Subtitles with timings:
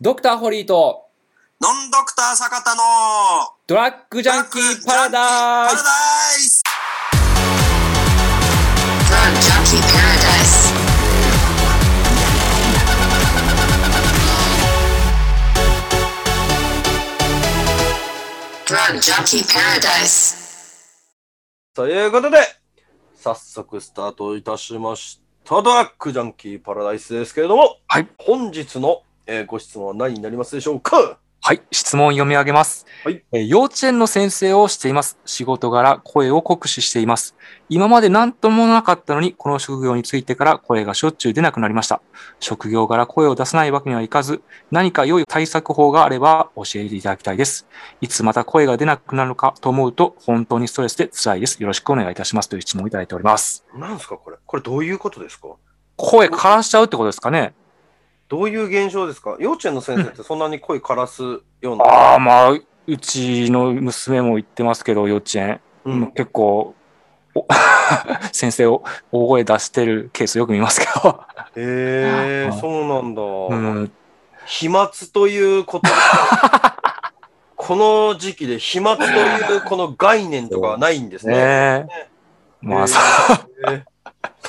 [0.00, 1.06] ドクターホリーと
[1.60, 2.82] ノンドクター坂田の
[3.68, 5.90] ドラッグジャンキーパラダイパラスダ
[6.34, 6.40] イ
[20.08, 21.14] ス.
[21.72, 22.38] ということで、
[23.14, 25.62] 早速スタートいたしました。
[25.62, 28.08] ドラッグジャンキーパラダイスですけれども、はい。
[28.18, 31.18] 本日の、えーご質問は何になりますでしょうか？
[31.46, 35.18] はい、質問を読み上げます、はいえー幼稚園の先生をしています。
[35.26, 37.36] 仕事柄、声を酷使しています。
[37.68, 42.00] 今まで何ともなかったのに、この職業についてから声がしょっちゅう出なくなりました。
[42.40, 47.66] 職業柄声を出さないわけにはいかず、何か良い対策法があれば教えていただきたいです。
[48.00, 51.60] いつまた声が出なくなるのかと思うと、本当にストレスで辛いです。
[51.60, 52.48] よろしくお願いいたします。
[52.48, 53.66] という質問をいただいております。
[53.74, 54.38] なんですかこれ。
[54.46, 55.48] これどういうことですか？
[55.96, 57.52] 声枯らしちゃうってことですかね
[58.28, 59.36] どういう現象ですか？
[59.38, 61.22] 幼稚園の先生ってそんなに声枯らす
[61.60, 61.84] ような。
[61.84, 65.60] ああ、まあ、うちの娘も行ってますけど、幼稚園。
[65.84, 66.06] うん。
[66.12, 66.74] 結構、
[67.34, 67.46] お
[68.32, 71.20] 先生を大声出してるケースよく見ますけど、
[71.56, 73.22] へえ はいそうなんだ。
[73.22, 73.92] うん、
[74.46, 75.88] 飛沫ということ？
[77.56, 81.34] この時期で飛沫というこの概念とかはないんですね。
[81.34, 82.08] ねえ。
[82.62, 83.82] まあ、そへー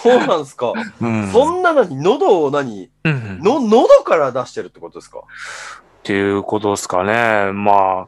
[0.10, 0.74] そうなんですか？
[1.02, 1.32] う、うん。
[1.32, 2.90] そんなのに喉を何？
[3.04, 5.22] うん、っの、喉から出してるってことですか？
[6.04, 7.52] ていうことですかね。
[7.52, 8.08] ま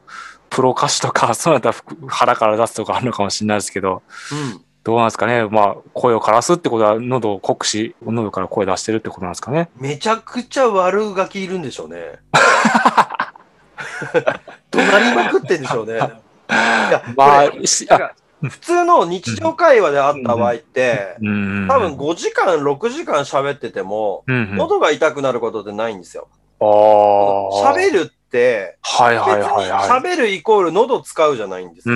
[0.50, 4.64] プロ歌手とか、そうなったら腹から出すとかあるのかもしれないですけど、うん。
[4.84, 5.46] どうなんですかね？
[5.48, 9.68] まあ、声を枯らすってことは、喉を酷使、喉から声出してるってことなんですかね。
[9.76, 12.20] めちゃくちゃ悪ガキいるんでしょうね。
[14.70, 15.94] 怒鳴りまくってんでしょうね。
[15.94, 16.12] いや、
[17.16, 17.44] まあ
[18.42, 21.68] 普通の日常会話であった場合って、うん。
[21.68, 26.28] 多分5時間、6時間喋ってても、喉が痛くなることってないんですよ。
[26.60, 26.64] あ。
[27.74, 29.88] 喋るって、別にはいはいはいはい。
[29.88, 31.94] 喋るイコール喉使うじゃないんですよ。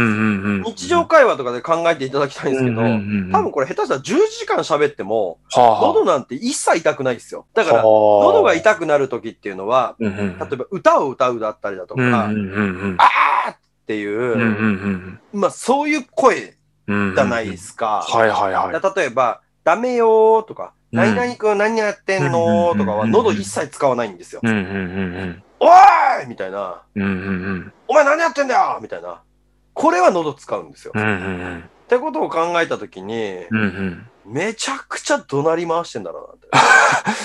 [0.65, 4.03] 日常会話とかで考えていただきたいんですけど、多分これ下手したら10
[4.39, 7.47] 時間喋っても、喉なんて一切痛くないですよ。
[7.55, 12.97] だから、喉喉が痛くなる時っていうのは、例えば歌を歌うだったりだとか、うん
[13.83, 16.55] っうんうんていう、うんうんうんまあそういう声
[16.87, 18.05] うんじゃないですか。
[18.09, 18.81] はいはいはい。
[18.81, 24.41] だ例えば、ダメよーとか、うん何々くん何やってんのーとかはうん喉一切使わないんですよ。
[24.43, 26.83] うんうんうんおーいみたいな。
[26.95, 27.03] うん。
[27.03, 27.13] うんう
[27.55, 29.23] んお前何やってんだよみたいな。
[29.75, 30.93] これは喉使うんですよ。
[30.95, 31.03] うん。
[31.03, 33.59] うっんうんてことを考えたときに、うん。
[33.59, 34.35] うんうん。
[34.35, 36.49] めちゃくちゃ怒鳴り回してんだろうなって。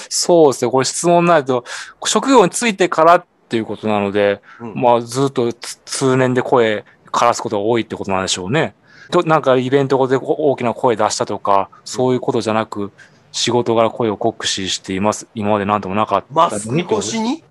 [0.10, 0.72] そうですね。
[0.72, 1.64] これ質問ないと、
[2.06, 8.76] 職業についてからっていうことなので、うんまあずっとつ通年で声枯らすことが多いってことなんでしょうね。
[9.12, 12.92] となんかイベントでこ大きな声出したとか、そういうことじゃなく、
[13.32, 15.28] 仕事柄声を酷使しています。
[15.34, 17.44] 今まで何ともなかったマスク越しに？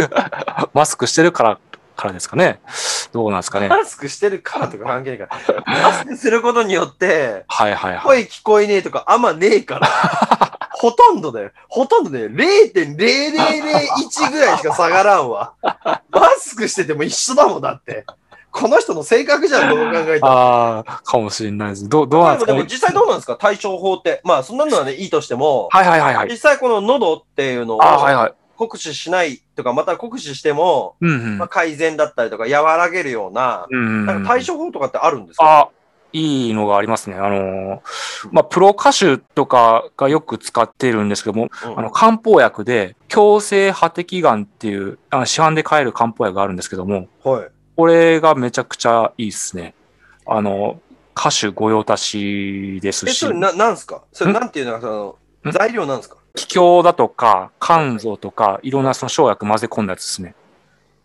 [0.72, 1.58] マスクしてるから、
[1.96, 2.60] からですかね。
[3.16, 3.68] どうなんですかね。
[3.68, 5.38] マスクしてるからとか関係ないから。
[5.66, 8.02] マスクすることによって、はいはいはい。
[8.02, 9.88] 声聞こえねえとかあんまねえから。
[10.72, 11.52] ほとんどだよ。
[11.68, 15.54] ほとんどね、0.0001ぐらいしか下がらんわ。
[16.10, 18.04] マスクしてても一緒だもんだって。
[18.50, 20.32] この人の性格じゃん、どう考えたら。
[20.32, 21.88] ああ、かもしれないです。
[21.88, 22.52] どう、どうなんですか？
[22.52, 23.38] ねでも実際どうなんですか？
[23.40, 24.20] 対処法って。
[24.22, 26.28] まあそんなのはね、いいとしても、はいはいはいはい。
[26.30, 28.34] 実際この喉っていうのをああ、はいはい。
[28.56, 31.38] 酷使しないとか、また酷使しても、うんうん。
[31.38, 35.44] まあ、改善だったりとか和らげるような、うんうんなんか対処法とかってあるんですか？
[35.44, 35.68] あ、
[36.12, 37.16] いいのがありますね。
[37.16, 37.80] あのー、
[38.32, 47.48] まあ、プロ歌手とかがよく使ってるんですけども、うんあの、漢方薬で、強性破滴丸っていう、あの市販で買える漢方薬があるんですけども、はい。
[47.76, 49.74] これがめちゃくちゃいいですね。
[50.26, 50.80] あの、
[51.18, 54.02] 歌手御用達ですえ、しそれ、な、なんすか？
[54.12, 55.52] それんなんていうのか、その、ん？
[55.52, 56.16] 材料なんですか？
[56.36, 60.34] 気境だとか、肝臓とか、いろんなその生薬混ぜ込んだやつですね。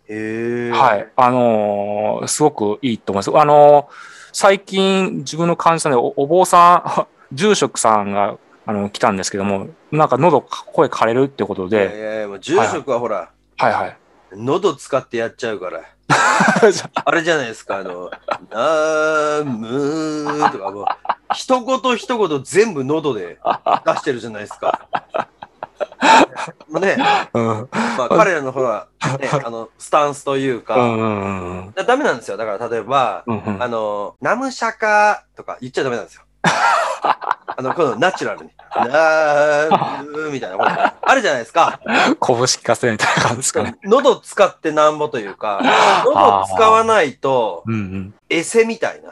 [0.08, 0.72] へえ。
[0.72, 1.08] はい。。
[1.16, 3.38] あのーすごくいいと思います。
[3.38, 13.98] あのー最近自分の患者さんでおお坊さん、 住職さんが、あの、来たんですけども、なんか喉、声枯れるってこといやいで、やいや、もう住職はほら、はいはい。
[14.34, 15.82] 喉使ってやっちゃうから。
[17.06, 18.10] あれじゃないですか、あの、
[18.52, 20.86] あーむーとかもう、
[21.34, 23.40] 一言一言全部喉で
[23.86, 24.88] 出してるじゃないですか。
[26.70, 26.98] まあね、
[27.34, 27.70] うん。
[27.98, 28.88] まあ彼らのほら、
[29.20, 32.38] ね、 あの、スタンスというか、うんうんうんダメなんですよ。
[32.38, 36.24] だから例えば、うんうんあの、ナムシャカとか言っちゃダメなんですよ。
[36.44, 38.52] あの、このナチュラルに。
[38.74, 41.82] なーみたいなことあるじゃないですか。
[41.86, 43.76] 拳聞かせるみたいな感じですかね。
[43.84, 45.60] 喉使ってなんぼというか、
[46.06, 48.14] 喉使わないと、うんうん。
[48.30, 49.12] エセみたいな。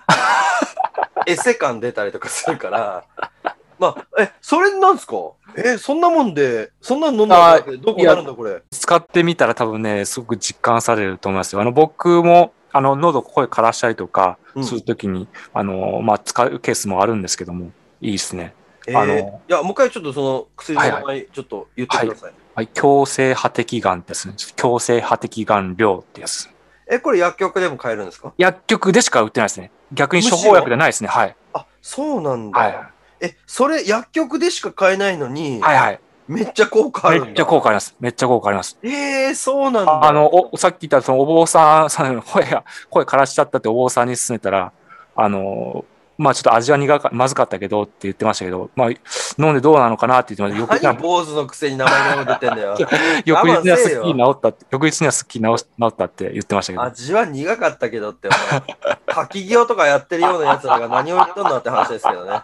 [1.32, 3.04] エセ感出たりとかするから、
[3.80, 5.16] まあ、え、それなんですか？
[5.56, 8.62] え、そんなもんで、そんなの飲んだらどこになるんだ、これ？
[8.72, 11.62] 使ってみたら多分ね、すごく実感されると思いますよ。
[11.62, 17.72] あの、僕も、あの、喉声枯らしたりとかうんするときに、あの、まあ、使うケースもあるんですけども、
[18.02, 18.54] いいですね。
[18.90, 22.34] あのえーいや、もう一回ちょっとその薬の名前、ちょっと言ってください。
[22.56, 24.34] はい、強性破滴がんですね。
[24.56, 26.50] 強性破滴がん量ってやつ。
[26.88, 28.34] え、これ薬局でも買えるんですか？
[28.38, 29.72] 薬局でしか売ってないですね。
[29.92, 31.10] 逆に処方薬ではないですね。
[31.10, 31.36] はい。
[31.54, 32.60] あ、そうなんだ。
[32.60, 32.78] はい。
[33.22, 36.00] え、それ薬局でしか買えないのに、はいはい。
[36.28, 37.26] めっちゃ効果ある。
[37.26, 37.96] めっちゃ効果あります。
[38.00, 38.78] めっちゃ効果あります。
[38.84, 40.06] えー、そうなんだ。
[40.06, 44.72] あの、おさっき言ったそのお坊さん、さ ん声が、声枯らしちゃったってお坊さんに勧めたら、
[45.16, 45.86] あの、
[46.20, 50.92] まあちょっと味は苦か、まずかったけどって言ってましたけど、まあ飲んでどうなのかなって言ってました。
[50.92, 52.78] 何坊主のくせに名前が出てんだよ。
[53.24, 56.84] 翌日にはすっきり治ったって、翌日にはすっきり治治ったって言ってましたけど。
[56.84, 62.42] 味は苦かったけどって、お前書き際とかやってるような奴らが何を言っとんのって話ですけどね。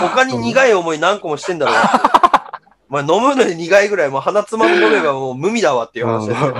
[0.00, 1.74] 他に苦い思い何個もしてんだろう。
[2.88, 6.54] まあ飲むのに苦いぐらい、もう鼻つまみ飲めばもう無味だわっていう話ですけど。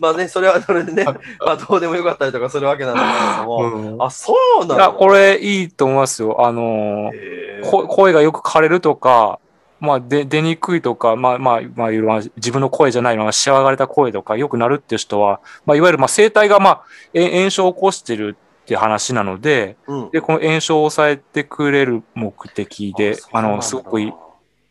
[0.00, 1.14] まあね、それはそれでね、ま
[1.52, 3.06] あどうでもよかったりとかするわけなんです
[3.36, 3.72] けども。
[3.74, 6.46] うんあ、そうないや、のこれいいと思いますよ。
[6.46, 9.38] あのー声がよく枯れるとか、
[9.80, 16.84] まあ、で出にくいとか、まあまあ、まあ、いろいろ自分の声じゃないのが仕上がれた声とかよくなるっていう人は、まあ、いわゆるまあ声帯がまあ
[17.14, 24.12] え炎症を起こしてるって話なので、うんで、この炎症を抑えてくれる目的で、あの、すごくいい。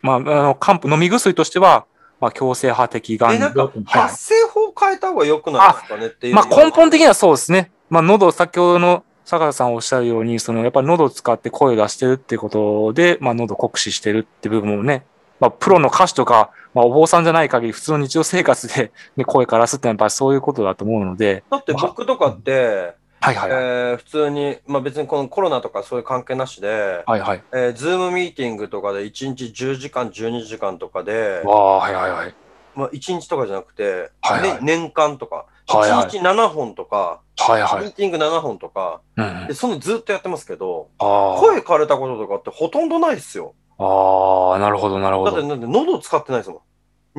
[0.01, 1.85] まあ、あの、漢方、飲み薬としては、
[2.19, 6.35] まあ、強制破滴がんえ、なんかはい、発声法変えた方が良くないですかねっていう。
[6.35, 7.71] まあ、根本的にはそうですね。
[7.89, 15.05] まあ、喉、先ほどの坂田さんおっしゃるように、その、やっぱり喉を使って声を出してるってことで、まあ、喉を酷使してるって部分もね、
[15.39, 23.61] まあ、プロの歌手とか、まあ、お坊さんじゃない限り、普通の日常生活で、ね、声からすってのはやっぱりそういうことだと思うので、だって僕とかって、はいはいはい。
[23.61, 27.43] えー普通に、まあ別にこのコロナとかそういう関係なしで、はいはい。
[27.51, 32.35] えー、ズームミーティングとかで1日10時間、12時間とかで、わあ、はいはいはい。
[32.75, 37.85] まあ1日とかじゃなくて、はいはいね年間とか、はいはい1日7本とか、はいはい。
[37.85, 41.39] ミーティング7本とか、うんうんで、そのずっとやってますけど、ああ。
[41.39, 43.53] 声枯れたこととかってほとんどないっすよ。
[43.77, 46.59] ああ、なるほどなるほだって、喉を使ってないですもん。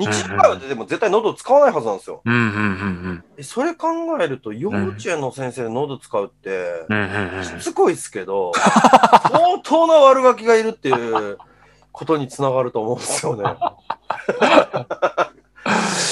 [0.00, 2.22] 日常会話ででも絶対喉を使わないはずなんですよ。
[2.24, 3.88] うんうんうんでそれ考
[4.20, 6.96] えると、幼稚園の先生で喉使うって、うん。
[6.96, 7.44] うんうんうん。
[7.44, 11.38] しつこいですけど、相当な悪ガキがいるっていう
[11.92, 13.44] ことにつながると思うんですよね。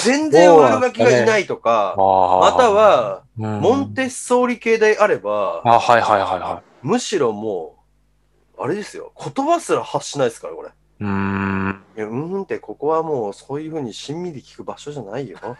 [0.05, 7.77] 全然悪ガキがいないとか、ままた、は、モモンテッソーリ系であれば、あ、はいはいはいはむしろも
[8.59, 10.69] う、あれですよ、言葉すら発しないですから、これ。
[10.69, 10.73] い。
[11.01, 11.85] うーん。
[11.99, 15.37] いやうーんって、ここはもうそういうふうにしんみり聞く場所じゃないよ。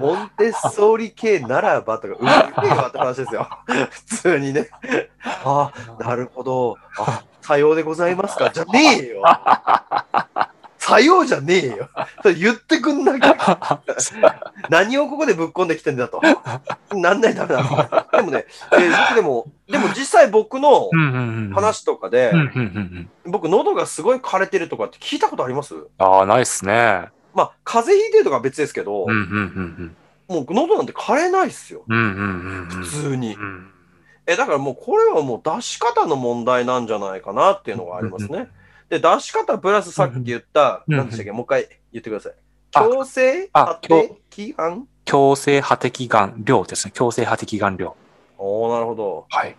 [0.00, 2.30] モンテッソーリ系ならばとか、うる
[2.68, 3.48] せえわって話ですよ。
[3.90, 4.68] 普通にね。
[5.42, 6.76] ああ、なるほど。
[6.98, 8.50] あ、さようでございますか。
[8.50, 9.22] じゃねえよ。
[10.90, 11.88] さようじゃねえよ。
[12.22, 13.80] それ言ってくんなきゃ。
[14.68, 16.20] 何をここでぶっ込んできてんだと。
[16.92, 18.06] なんないとダメだ。
[18.12, 20.90] でもね、えーでも、でも実際僕の。
[21.54, 22.32] 話とかで。
[23.24, 25.74] 僕喉がすごい枯れてるとかって聞いたことあります？
[25.98, 27.08] ああ、ないっすね。
[27.32, 29.06] まあ、風邪ひいてるとかは別ですけど、
[30.28, 31.84] もう喉なんて枯れないっすよ。
[31.86, 33.38] 普通にう。
[33.38, 33.70] ん。
[34.26, 38.48] え、だからもうこれはもう出し方の問題なんじゃないかなっていうのがありますね。
[38.90, 41.32] で、出し方プラスさっき言った、うん何でしたっけ？
[41.32, 42.32] もう一回言ってください。
[42.74, 46.92] あ強制あ破滴案強制破滴がん量ですね。
[46.94, 47.96] 強制破滴がん量。
[48.36, 49.26] おー、なるほど。
[49.30, 49.56] はい。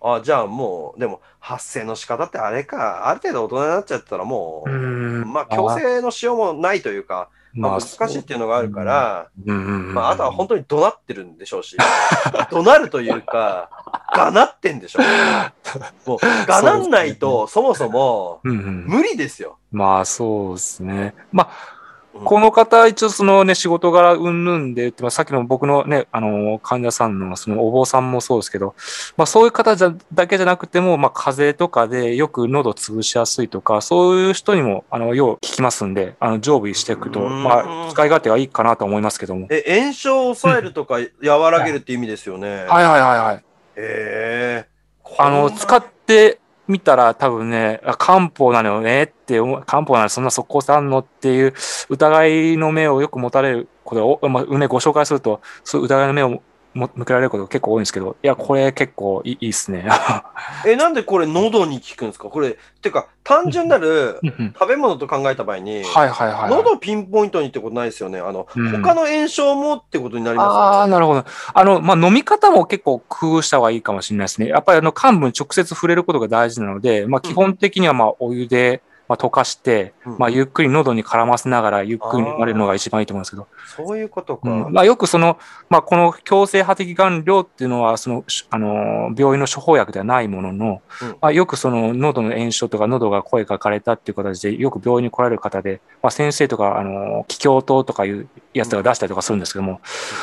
[0.00, 9.28] あ、じゃあもう、でも発声の仕方ってあれか、ある程度大人になっちゃったらもう、んまあ強制のしようもないというか、まあ、難しいっていうのがあるから。
[9.44, 11.76] まあ、あとは本当に怒鳴ってるんでしょうし、
[12.50, 13.70] 怒鳴るというか、
[14.14, 15.04] がなってんでしょう。
[16.08, 18.40] もう、がなんないと、そもそも。
[18.42, 19.58] 無理ですよ。
[19.70, 21.14] まあそうですね。
[21.32, 21.83] まあ、うん
[22.22, 28.74] この方、一応そのね、仕事柄うんぬんで言って、まあ、さっきの僕のね、あの、患者さんのそのお坊さんもそうですけど、
[29.16, 39.48] まあそういう方じゃだけじゃなくても、まあ風邪とかでよく喉潰しやすいとか、そういう人にも、あの、よう聞きますんで、あの、常備していくと、うんまあ、使い勝手がいいかなと思いますけども。
[39.50, 42.64] え、炎症を抑えるとか、和らげるって意味ですよね。
[42.68, 43.36] はいはいはいはい。
[43.36, 43.42] へ
[43.76, 44.66] え。
[45.18, 51.54] あの、使って見たら多分ね、漢方なのよねって思う、漢方なのそんな速攻さんのっていう
[51.88, 56.42] 疑いの目をよく持たれるこれを、まあ、ね、ご紹介すると、そういう疑いの目を
[56.74, 59.88] も向けられることが結構多いんですけど、いや、これ結構いいいいっすね。
[60.66, 62.28] え、なんでこれ喉に効くんですか？
[62.28, 66.50] これ、てか、単純なるうんうん食べ物と考えた場合に、はいはいはいはい。
[66.50, 68.18] 喉ピンポイントにってことないですよね。
[68.18, 70.92] あの、うん他の炎症もってことになりますああ、よね。
[70.92, 71.24] なるほど。
[71.54, 74.48] あの、まあ、飲み方も結構工夫した方がいいかもしれないですね。
[74.48, 80.18] やっぱりあの、幹部に直接触れることが大事なので、まあ、基本的にはまあ、お湯で、まあ、溶かして、うん。
[80.18, 83.46] まあ、ゆっくり喉に絡ませながら、ゆっくり飲まれるのが一番いいと思うんですけど、
[83.76, 84.48] そういうことか。
[84.48, 84.72] うん。
[84.72, 91.08] まあ、よくその、まあ、この強制破滴顔料っていうのは、その、しあの、病院の処方薬ではないものの、うん。
[91.20, 99.80] まあ、よくその、喉の炎症とか喉が声が枯れたっていう形で、よく病院に来られる方で、まあ、先生とか、あの、気胸糖とかいうやつが出したりとかするんですけども、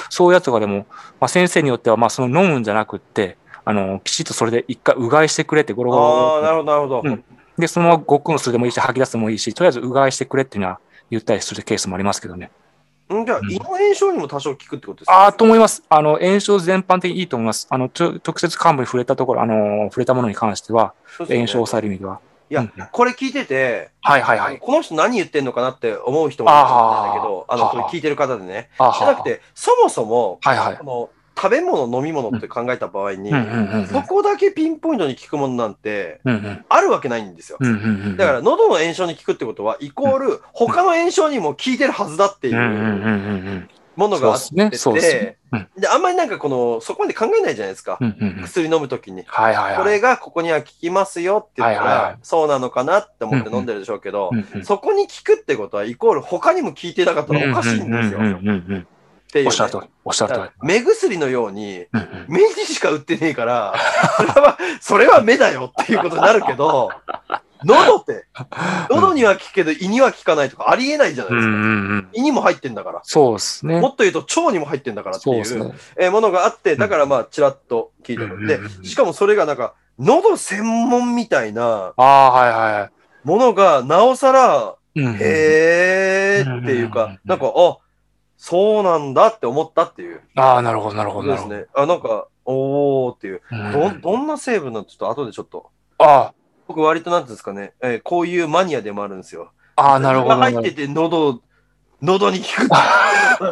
[0.10, 0.86] そういうやつとかでも、
[1.20, 7.24] まあ、先生によっては、まあ、その飲むんじゃなくって、あの、きちっとそれで一回うがいしてくれってゴロゴロああ、なるほど、なるほど。
[7.58, 10.80] うんで、そのままごっくんするでもいいし、吐き出すでもいいし、とりあえずうがいしてくれっていうのは
[11.10, 12.52] 言ったりするケースもありますけどね。
[13.14, 15.14] んじゃあ、うん胃の炎症にも多少効くってことですか？
[15.14, 15.84] ああ、と思います。
[15.90, 17.68] あの、炎症全般的にいいと思います。
[17.70, 22.20] あの、ちょ直接幹部に触れたところ、あの、触れたものに関しては、炎症を抑える意味では。
[22.50, 24.60] いやうんこれ聞いてて、はいはいはい。
[24.60, 28.70] この人何言ってんのかなって思う人もいるんだけど、あの、これ聞いてる方でね。
[28.78, 30.84] あじゃなくて、そもそも、はいはいこ。
[30.84, 31.10] の
[31.42, 33.32] 食べ物、飲み物って考えた場合に。
[33.88, 36.22] そこだけピンポイントに効くものなんて、
[36.70, 37.58] あるわけないんですよ。
[38.16, 44.78] だから、喉の炎症に効くってことは、イコール、他の炎症にも効いてるはずだっていうものがあってて
[45.76, 47.98] で、あんまりなんかこの、そこまで考えないじゃないですか。
[48.44, 49.24] 薬飲むときに。
[49.26, 54.30] これがここには効きますよって言ったら、そうなのかなって思って飲んでるでしょうけど
[54.64, 58.20] そこに効くってことは、イコール他にも効いてなかったらおかしいんですよ。
[59.32, 59.48] っていうね。
[59.48, 59.88] おっしゃる通り。
[60.04, 60.50] おっしゃる通り。
[60.62, 61.86] 目薬のように、
[62.28, 63.74] 目にしか売ってねえから、
[64.20, 66.92] それは、それは目だよっていうことになるけど、
[67.64, 68.26] 喉って、
[68.90, 71.48] 喉には効くけど胃には効かないとかありえないじゃないですか。
[71.48, 72.10] うんうんうん。
[72.14, 73.02] 胃にも入ってんだから。
[73.04, 73.90] そうですねも。
[73.90, 75.74] っと言うと腸にも入ってんだからっていうね。
[75.98, 78.48] えーものがあって、だからまあ、ちらっと聞いてる。
[78.48, 82.92] でしかもそれがなんか、喉専門みたいなああ、はいはいはい。
[83.24, 87.78] ものが、なおさら、へーっていうかなんか、あ、
[88.44, 91.32] そうなんだって思ったっていうああ、なるほど、なるほど。
[91.32, 91.68] ですね。
[91.76, 93.42] あ、なんか、おーっていう。
[93.72, 93.92] ど。
[93.92, 95.70] ど、どんな成分なちょっと後でちょっと。
[96.00, 96.34] あ
[96.68, 99.52] 僕割となんていうんですかね、えーこういうマニアでもあるんですよ。
[99.76, 100.36] あ、ああ、なるほど。
[100.38, 101.40] 入ってて喉、
[102.02, 102.64] 喉に効く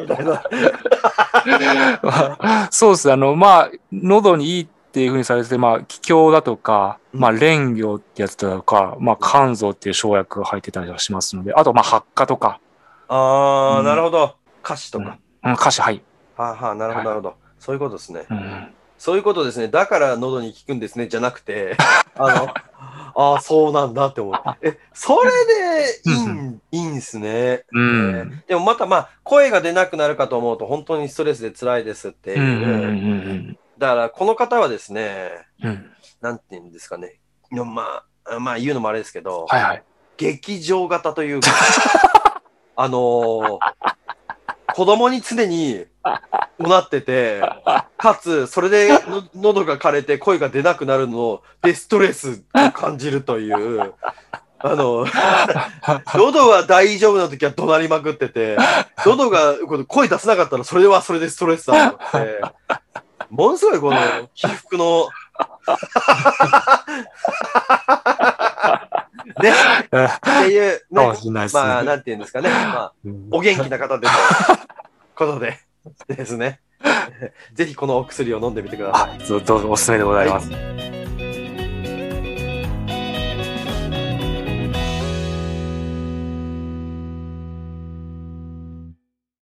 [0.01, 0.43] みたいな。
[2.71, 3.13] そうですね。
[3.13, 12.59] あの、まあ、喉にいいっていうふうにされてて、まあ、気胸だとか、うんまあ、蓮魚ってやつだとか、まあ、肝臓っていう生薬が入ってたりはしますので、あと、まあ、発火とか、
[13.11, 14.35] あー、うんなるほど。
[14.63, 15.19] 歌詞とか。
[15.43, 16.01] うん、歌詞、はい。
[16.35, 17.35] はあ、はあ、なるほど、なるほど。
[17.59, 18.25] そういうことですね。
[18.29, 19.67] うん、そういうことですね。
[19.67, 21.75] だから喉に効くんですね、じゃなくて、
[22.15, 22.53] あの、
[23.15, 24.35] ああ、そうなんだって思う。
[24.61, 27.65] え、それでいいん、いいんすね。
[27.71, 32.39] うんえーでもまたまあ、声が出なくなるかと思うと、本当にストレスで辛いですっていう。
[32.39, 35.69] うん、うん、うん、だから、この方はですね、うん。
[35.69, 35.91] うん。
[36.21, 37.19] なんて言うんですかね。
[37.51, 39.83] まあ、まあ言うのもあれですけど、はいはい。
[40.17, 41.49] 劇場型というか、
[42.75, 43.59] あのー
[44.79, 45.83] 子供に常に
[46.57, 47.41] なってて、
[47.97, 48.87] かつ、それで
[49.35, 53.93] 喉が枯れて声が出なくなるのでストレスを感じるという、
[54.57, 55.05] あの、
[56.15, 58.55] 喉は大丈夫な時は怒鳴りまくってて、
[59.05, 59.55] 喉が
[59.85, 62.41] 声出せなかったらそれはそれでストレスだと思って、
[63.29, 65.09] ものすごいこの起伏の、
[69.39, 70.81] ね、っていう、
[71.57, 71.63] ね。
[71.63, 72.49] まあ、なんていうんですかね。
[72.51, 74.13] まあ、うんお元気な方でと
[75.15, 75.59] ことで
[76.07, 76.59] ですね。
[77.53, 79.11] ぜひこのお薬を飲んでみてください。
[79.23, 80.98] あ、どうぞおすすめでございます。